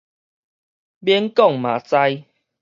[0.97, 1.95] 免講嘛知